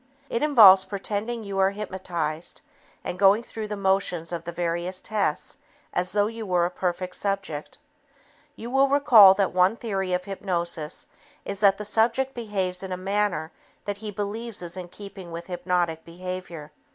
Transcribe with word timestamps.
It 0.31 0.41
involves 0.41 0.83
pretending 0.83 1.43
you 1.43 1.59
are 1.59 1.69
hypnotized 1.69 2.63
and 3.03 3.19
going 3.19 3.43
through 3.43 3.67
the 3.67 3.77
motions 3.77 4.31
of 4.31 4.45
the 4.45 4.51
various 4.51 4.99
tests 4.99 5.59
as 5.93 6.11
though 6.13 6.25
you 6.25 6.43
were 6.43 6.65
a 6.65 6.71
perfect 6.71 7.15
subject. 7.15 7.77
You 8.55 8.71
will 8.71 8.87
recall 8.89 9.35
that 9.35 9.53
one 9.53 9.75
theory 9.77 10.11
of 10.13 10.23
hypnosis 10.25 11.05
is 11.45 11.59
that 11.59 11.77
the 11.77 11.85
subject 11.85 12.33
behaves 12.33 12.81
in 12.81 12.91
a 12.91 12.97
manner 12.97 13.51
that 13.85 13.97
he 13.97 14.09
believes 14.09 14.63
is 14.63 14.75
in 14.75 14.87
keeping 14.87 15.31
with 15.31 15.45
hypnotic 15.45 16.03
behavior. 16.03 16.71